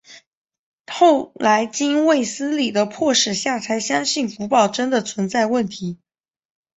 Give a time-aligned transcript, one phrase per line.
[0.91, 5.99] 后来经卫斯理的迫使下才相信古堡真的存在问题。